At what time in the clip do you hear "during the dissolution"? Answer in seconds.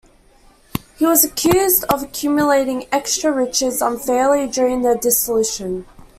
4.47-5.85